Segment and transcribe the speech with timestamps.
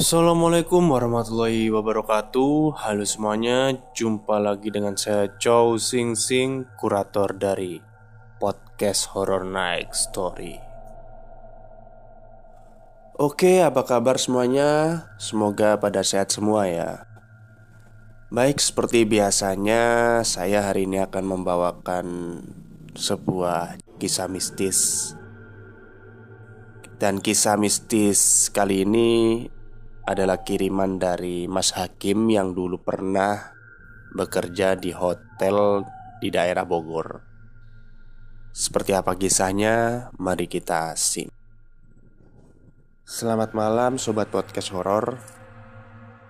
[0.00, 2.72] Assalamualaikum warahmatullahi wabarakatuh.
[2.72, 7.76] Halo semuanya Jumpa lagi dengan saya Chow Sing Sing Kurator dari
[8.40, 10.56] Podcast Horror Night Story.
[13.20, 15.04] Oke apa kabar semuanya?
[15.20, 17.04] Semoga pada sehat semua ya.
[18.32, 19.84] Baik seperti biasanya
[20.24, 22.06] Saya hari ini akan membawakan
[22.96, 25.12] Sebuah kisah mistis.
[26.96, 29.12] Dan kisah mistis kali ini
[30.08, 33.52] adalah kiriman dari Mas Hakim yang dulu pernah
[34.16, 35.84] bekerja di hotel
[36.18, 37.22] di daerah Bogor.
[38.50, 40.08] Seperti apa kisahnya?
[40.18, 41.30] Mari kita sim.
[43.06, 45.18] Selamat malam sobat podcast horor.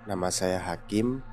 [0.04, 1.24] Nama saya Hakim.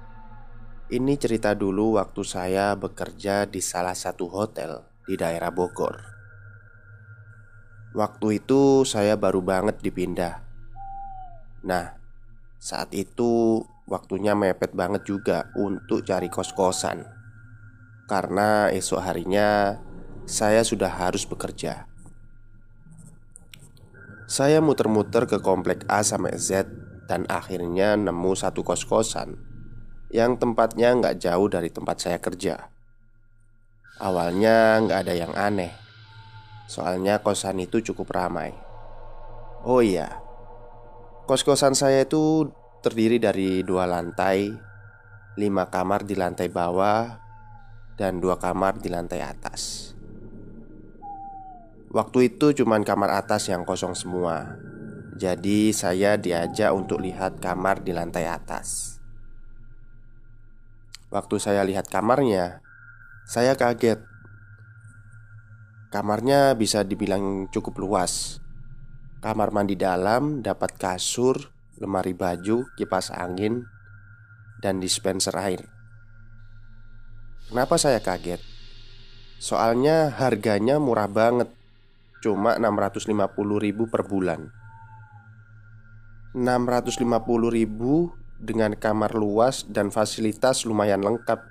[0.88, 6.00] Ini cerita dulu waktu saya bekerja di salah satu hotel di daerah Bogor.
[7.92, 10.40] Waktu itu saya baru banget dipindah.
[11.68, 11.97] Nah,
[12.58, 17.06] saat itu waktunya mepet banget juga untuk cari kos-kosan.
[18.08, 19.78] Karena esok harinya
[20.26, 21.88] saya sudah harus bekerja.
[24.28, 26.68] Saya muter-muter ke komplek A sampai Z
[27.08, 29.40] Dan akhirnya nemu satu kos-kosan
[30.12, 32.68] Yang tempatnya nggak jauh dari tempat saya kerja.
[34.04, 35.72] Awalnya nggak ada yang aneh
[36.68, 38.52] Soalnya kosan itu cukup ramai.
[39.64, 40.20] Oh iya,
[41.28, 42.48] Kos-kosan saya itu
[42.80, 44.48] terdiri dari dua lantai
[45.36, 47.20] Lima kamar di lantai bawah
[48.00, 49.92] Dan dua kamar di lantai atas.
[51.92, 54.56] Waktu itu cuma kamar atas yang kosong semua.
[55.20, 58.96] Jadi saya diajak untuk lihat kamar di lantai atas.
[61.12, 62.64] Waktu saya lihat kamarnya
[63.28, 64.00] Saya kaget.
[65.92, 68.40] Kamarnya bisa dibilang cukup luas
[69.28, 71.52] Kamar mandi dalam dapat kasur,
[71.84, 73.68] lemari baju, kipas angin,
[74.64, 75.68] dan dispenser air.
[77.52, 78.40] Kenapa saya kaget?
[79.38, 81.52] Soalnya harganya murah banget
[82.26, 83.14] Cuma 650
[83.62, 84.50] ribu per bulan
[86.34, 87.06] 650
[87.52, 88.10] ribu
[88.42, 91.44] dengan kamar luas dan fasilitas lumayan lengkap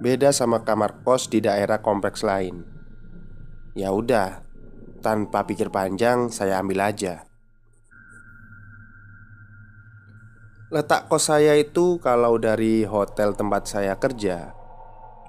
[0.00, 2.64] Beda sama kamar kos di daerah kompleks lain
[3.76, 4.40] Ya udah,
[5.04, 7.28] tanpa pikir panjang, saya ambil aja.
[10.72, 14.50] Letak kos saya itu kalau dari hotel tempat saya kerja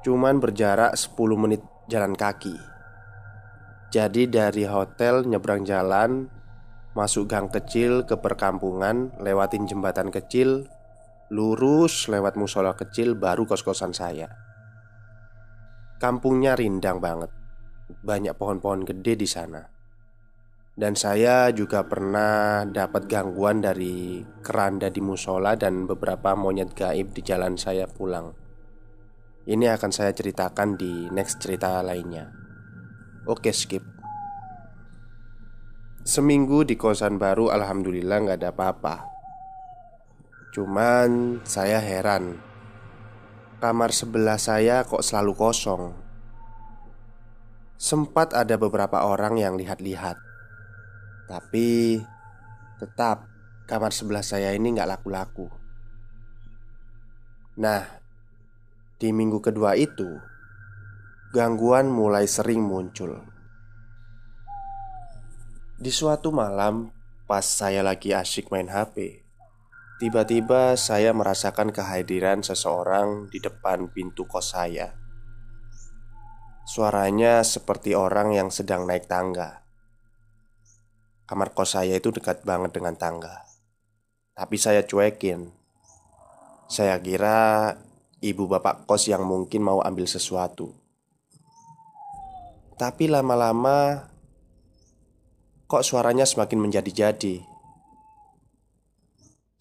[0.02, 2.58] Cuman berjarak 10 menit jalan kaki.
[3.94, 6.34] Jadi dari hotel nyebrang jalan
[6.98, 10.66] Masuk gang kecil ke perkampungan Lewatin jembatan kecil
[11.30, 14.32] Lurus lewat musola kecil baru kos-kosan saya.
[16.02, 17.45] Kampungnya rindang banget
[17.90, 19.62] banyak pohon-pohon gede di sana.
[20.76, 27.24] Dan saya juga pernah dapat gangguan dari keranda di musola dan beberapa monyet gaib di
[27.24, 28.36] jalan saya pulang.
[29.48, 32.28] Ini akan saya ceritakan di next cerita lainnya.
[33.24, 33.82] Oke, skip.
[36.06, 38.96] Seminggu di kosan baru, alhamdulillah nggak ada apa-apa.
[40.54, 42.38] Cuman saya heran,
[43.58, 46.05] kamar sebelah saya kok selalu kosong.
[47.76, 50.16] Sempat ada beberapa orang yang lihat-lihat.
[51.28, 52.00] Tapi
[52.80, 53.28] Tetap
[53.68, 55.52] Kamar sebelah saya ini nggak laku-laku.
[57.60, 57.84] Nah
[58.96, 60.08] Di minggu kedua itu
[61.36, 63.20] Gangguan mulai sering muncul.
[65.76, 66.96] Di suatu malam
[67.28, 69.20] Pas saya lagi asyik main HP
[70.00, 75.05] Tiba-tiba saya merasakan kehadiran seseorang di depan pintu kos saya
[76.66, 79.62] Suaranya seperti orang yang sedang naik tangga.
[81.30, 83.46] Kamar kos saya itu dekat banget dengan tangga,
[84.34, 85.54] tapi saya cuekin.
[86.66, 87.78] Saya kira
[88.18, 90.74] ibu bapak kos yang mungkin mau ambil sesuatu,
[92.82, 94.10] tapi lama-lama
[95.70, 97.46] kok suaranya semakin menjadi-jadi.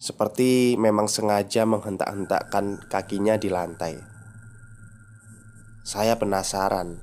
[0.01, 4.14] Seperti memang sengaja menghentak-hentakkan kakinya di lantai.
[5.85, 6.97] Saya penasaran.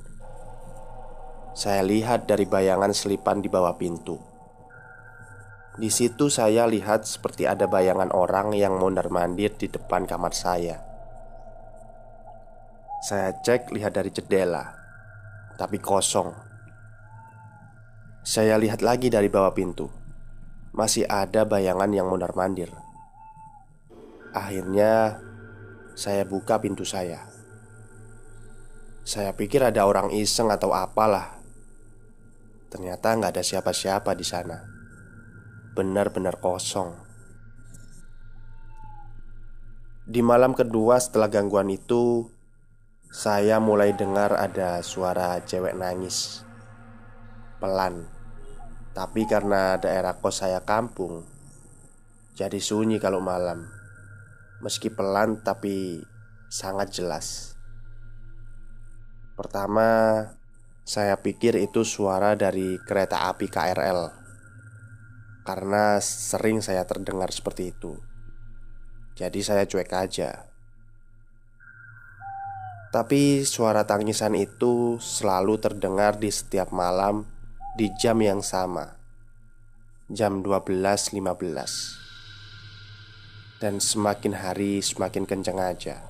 [1.55, 4.19] Saya lihat dari bayangan selipan di bawah pintu.
[5.79, 10.83] Di situ saya lihat seperti ada bayangan orang yang mondar-mandir di depan kamar saya.
[13.07, 14.75] Saya cek lihat dari jendela,
[15.55, 16.35] tapi kosong.
[18.27, 19.87] Saya lihat lagi dari bawah pintu.
[20.75, 22.75] Masih ada bayangan yang mondar-mandir.
[24.35, 25.23] Akhirnya,
[25.95, 27.32] saya buka pintu saya.
[29.03, 31.43] Saya pikir ada orang iseng atau apalah.
[32.71, 34.63] Ternyata nggak ada siapa-siapa di sana.
[35.75, 36.95] Benar-benar kosong.
[40.07, 42.31] Di malam kedua setelah gangguan itu,
[43.11, 46.43] saya mulai dengar ada suara cewek nangis
[47.63, 48.11] pelan,
[48.91, 51.23] tapi karena daerah kos saya kampung,
[52.35, 53.71] jadi sunyi kalau malam.
[54.59, 56.03] Meski pelan, tapi
[56.51, 57.52] sangat jelas.
[59.33, 59.89] Pertama,
[60.83, 64.23] saya pikir itu suara dari kereta api KRL
[65.43, 67.99] karena sering saya terdengar seperti itu.
[69.19, 70.49] Jadi saya cuek aja.
[72.93, 77.25] Tapi suara tangisan itu selalu terdengar di setiap malam
[77.73, 79.01] di jam yang sama.
[80.13, 81.17] Jam 12.15.
[83.65, 86.05] Dan semakin hari semakin kenceng aja.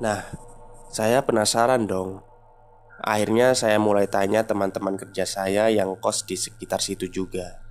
[0.00, 0.24] Nah,
[0.92, 2.20] saya penasaran dong.
[3.00, 7.64] Akhirnya saya mulai tanya teman-teman kerja saya yang kos di sekitar situ juga.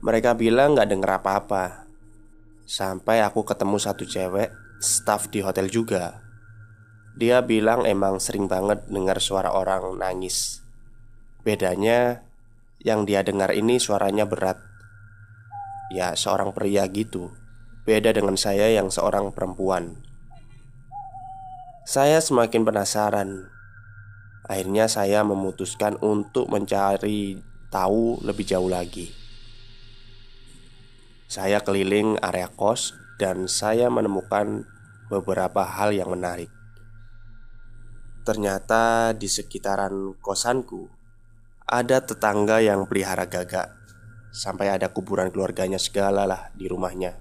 [0.00, 1.84] Mereka bilang gak denger apa-apa.
[2.64, 4.48] Sampai aku ketemu satu cewek
[4.80, 6.24] Staff di hotel juga.
[7.20, 10.64] Dia bilang emang sering banget dengar suara orang nangis.
[11.44, 12.24] Bedanya
[12.80, 14.56] Yang dia dengar ini suaranya berat.
[15.92, 17.32] Ya seorang pria gitu.
[17.84, 20.06] Beda dengan saya yang seorang perempuan
[21.86, 23.46] Saya semakin penasaran.
[24.42, 27.38] Akhirnya saya memutuskan untuk mencari
[27.70, 29.14] tahu lebih jauh lagi.
[31.30, 32.90] Saya keliling area kos
[33.22, 34.66] dan saya menemukan
[35.06, 36.50] beberapa hal yang menarik.
[38.26, 40.90] Ternyata di sekitaran kosanku
[41.70, 43.70] ada tetangga yang pelihara gagak
[44.34, 47.14] Sampai ada kuburan keluarganya segala lah di rumahnya.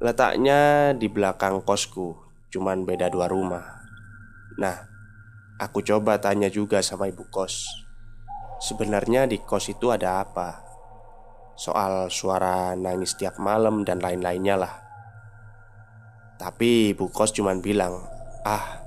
[0.00, 2.23] Letaknya di belakang kosku
[2.54, 3.82] Cuman beda dua rumah
[4.54, 4.86] Nah,
[5.58, 7.66] aku coba tanya juga sama ibu kos
[8.62, 10.64] Sebenarnya di kos itu ada apa?
[11.54, 14.74] soal suara nangis tiap malam dan lain-lainnya lah.
[16.34, 18.02] Tapi ibu kos cuma bilang,
[18.42, 18.82] "Ah,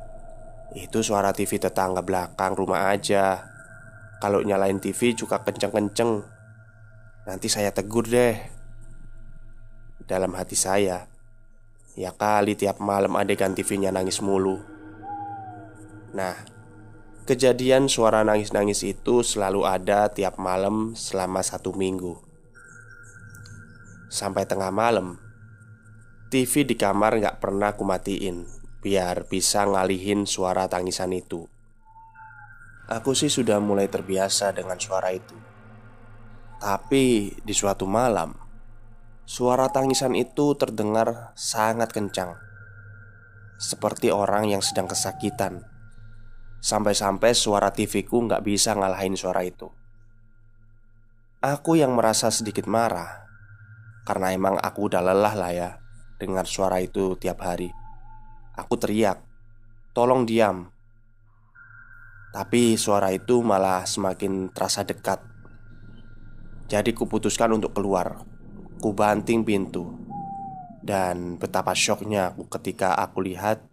[0.75, 3.47] itu suara TV tetangga belakang rumah aja.
[4.19, 6.27] Kalau nyalain TV juga kenceng-kenceng.
[7.23, 8.35] Nanti saya tegur deh."
[10.07, 11.07] Dalam hati saya,
[11.97, 14.61] ya kali tiap malam adegan TV-nya nangis mulu.
[16.13, 16.37] Nah,
[17.25, 22.21] kejadian suara nangis-nangis itu selalu ada tiap malam selama satu minggu.
[24.07, 25.19] Sampai tengah malam
[26.31, 28.47] TV di kamar nggak pernah aku matiin
[28.79, 31.43] Biar bisa ngalihin suara tangisan itu
[32.87, 35.35] Aku sih sudah mulai terbiasa dengan suara itu
[36.63, 38.46] Tapi di suatu malam
[39.27, 42.39] Suara tangisan itu terdengar sangat kencang
[43.59, 45.67] Seperti orang yang sedang kesakitan.
[46.63, 49.67] Sampai-sampai suara TV ku nggak bisa ngalahin suara itu.
[51.43, 53.27] Aku yang merasa sedikit marah
[54.07, 55.69] karena emang aku udah lelah lah ya
[56.15, 57.67] Dengar suara itu tiap hari.
[58.55, 59.19] Aku teriak
[59.91, 60.71] Tolong diam.
[62.31, 65.19] Tapi suara itu malah semakin terasa dekat.
[66.71, 68.36] Jadi kuputuskan untuk keluar
[68.77, 69.89] Ku banting pintu
[70.81, 73.65] Dan betapa syoknya aku ketika aku lihat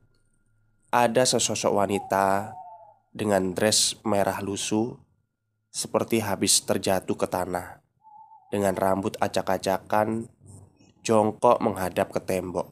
[0.90, 2.56] Ada sesosok wanita
[3.12, 4.96] Dengan dress merah lusuh
[5.68, 7.84] Seperti habis terjatuh ke tanah
[8.54, 10.30] dengan rambut acak-acakan,
[11.02, 12.70] jongkok menghadap ke tembok.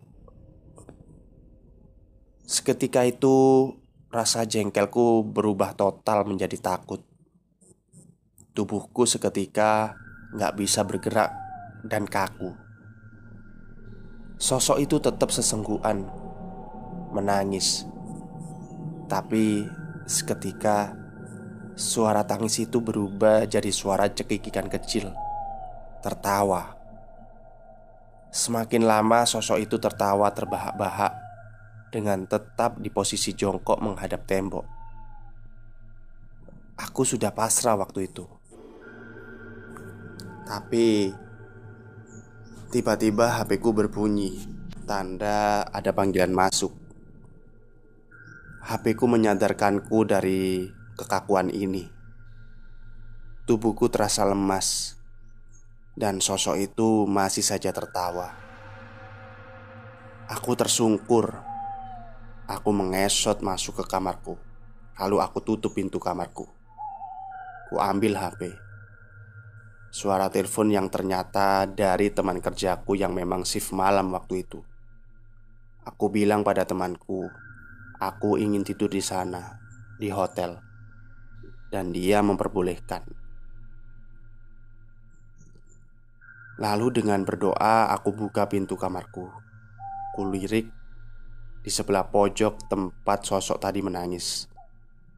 [2.46, 3.66] Seketika itu,
[4.14, 7.02] rasa jengkelku berubah total menjadi takut.
[8.54, 9.98] Tubuhku seketika
[10.38, 11.34] nggak bisa bergerak
[11.86, 12.54] dan kaku.
[14.38, 16.02] Sosok itu tetap sesenggukan,
[17.14, 17.86] menangis.
[19.06, 19.66] Tapi
[20.08, 20.98] seketika
[21.78, 25.14] suara tangis itu berubah jadi suara cekikikan kecil
[26.02, 26.74] tertawa.
[28.32, 31.12] Semakin lama sosok itu tertawa terbahak-bahak
[31.92, 34.64] dengan tetap di posisi jongkok menghadap tembok.
[36.80, 38.24] Aku sudah pasrah waktu itu.
[40.48, 41.12] Tapi
[42.72, 44.40] tiba-tiba HP ku berbunyi,
[44.88, 46.72] tanda ada panggilan masuk.
[48.64, 51.84] HP ku menyadarkanku dari kekakuan ini.
[53.44, 54.96] Tubuhku terasa lemas
[55.92, 58.32] dan sosok itu masih saja tertawa.
[60.32, 61.44] Aku tersungkur.
[62.48, 64.40] Aku mengesot masuk ke kamarku.
[64.96, 66.48] Lalu aku tutup pintu kamarku.
[67.68, 68.71] Ku ambil HP.
[69.92, 74.64] Suara telepon yang ternyata dari teman kerjaku yang memang shift malam waktu itu.
[75.84, 77.28] Aku bilang pada temanku,
[78.00, 79.60] aku ingin tidur di sana,
[80.00, 80.56] di hotel.
[81.68, 83.04] Dan dia memperbolehkan.
[86.56, 89.24] Lalu dengan berdoa aku buka pintu kamarku
[90.12, 90.68] Kulirik
[91.64, 94.46] di sebelah pojok tempat sosok tadi menangis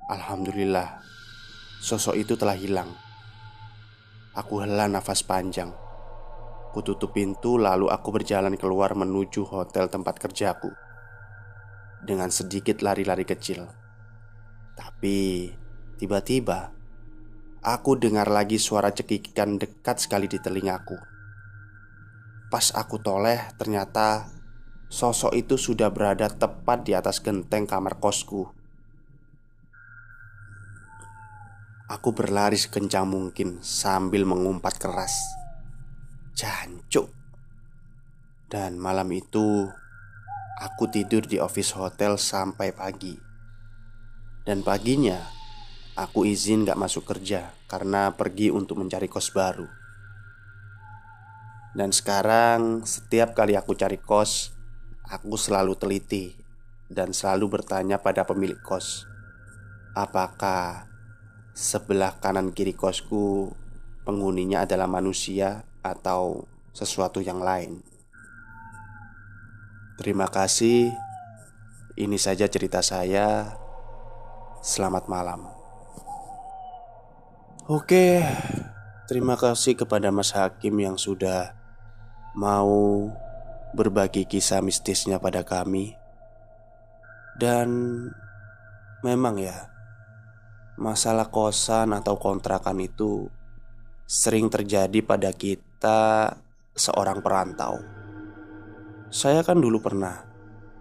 [0.06, 1.02] Alhamdulillah
[1.82, 3.03] Sosok itu telah hilang
[4.34, 5.70] Aku hela nafas panjang.
[6.74, 10.74] Kututup pintu lalu aku berjalan keluar menuju hotel tempat kerjaku.
[12.02, 13.62] Dengan sedikit lari-lari kecil.
[14.74, 15.48] Tapi
[15.96, 16.74] tiba-tiba
[17.64, 21.00] Aku dengar lagi suara cekikikan dekat sekali di telingaku.
[22.52, 24.28] Pas aku toleh, ternyata
[24.92, 28.52] sosok itu sudah berada tepat di atas genteng kamar kosku.
[31.84, 35.12] Aku berlari sekencang mungkin sambil mengumpat keras.
[36.32, 37.12] Jancuk.
[38.48, 39.68] Dan malam itu
[40.64, 43.20] aku tidur di office hotel sampai pagi.
[44.48, 45.28] Dan paginya
[45.92, 49.68] aku izin gak masuk kerja karena pergi untuk mencari kos baru.
[51.76, 54.54] Dan sekarang setiap kali aku cari kos
[55.10, 56.30] Aku selalu teliti
[56.86, 59.10] Dan selalu bertanya pada pemilik kos
[59.90, 60.93] Apakah
[61.54, 63.54] sebelah kanan kiri kosku
[64.04, 66.44] Penghuninya adalah manusia atau
[66.76, 67.80] sesuatu yang lain.
[69.96, 70.92] Terima kasih.
[71.96, 73.56] Ini saja cerita saya.
[74.60, 75.48] Selamat malam.
[77.64, 78.20] Oke
[79.04, 81.52] Terima kasih kepada Mas Hakim yang sudah
[82.32, 83.12] mau
[83.76, 85.92] berbagi kisah mistisnya pada kami,
[87.36, 87.68] dan
[89.04, 89.68] memang ya,
[90.78, 93.30] masalah kosan atau kontrakan itu
[94.04, 96.34] sering terjadi pada kita
[96.74, 97.80] seorang perantau.
[99.08, 100.26] Saya kan dulu pernah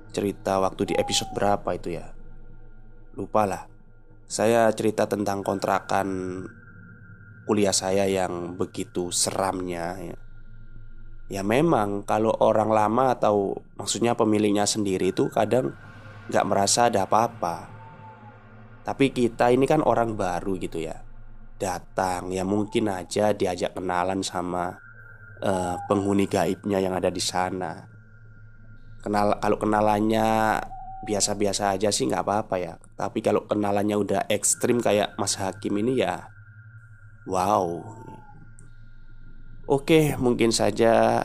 [0.09, 2.13] cerita waktu di episode berapa itu ya,
[3.17, 3.63] lupa lah.
[4.25, 6.07] Saya cerita tentang kontrakan
[7.45, 10.17] kuliah saya yang begitu seramnya ya
[11.33, 15.73] Ya memang kalau orang lama atau maksudnya pemiliknya sendiri itu kadang
[16.29, 17.72] nggak merasa ada apa-apa
[18.83, 20.99] Tapi kita ini kan orang baru gitu ya.
[21.57, 24.75] Datang ya mungkin aja diajak kenalan sama
[25.39, 27.87] uh, penghuni gaibnya yang ada di sana.
[28.99, 30.59] Kenal kalau kenalannya
[31.03, 32.73] biasa-biasa aja sih nggak apa-apa ya.
[32.99, 36.33] Tapi kalau kenalannya udah ekstrim kayak Mas Hakim ini ya
[37.23, 37.87] Wow.
[39.63, 41.23] Oke, mungkin saja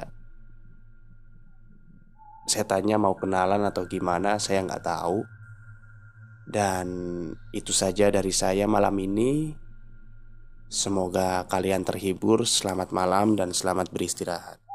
[2.47, 5.27] setannya mau kenalan atau gimana, saya nggak tahu.
[6.49, 6.89] Dan
[7.53, 9.53] itu saja dari saya malam ini.
[10.73, 12.49] Semoga kalian terhibur.
[12.49, 14.68] Selamat malam dan selamat beristirahat.